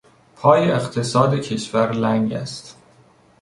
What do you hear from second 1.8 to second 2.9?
لنگ است.